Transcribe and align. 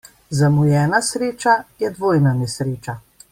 Zamujena 0.37 1.01
sreča 1.09 1.55
je 1.83 1.93
dvojna 1.99 2.33
nesreča. 2.41 2.97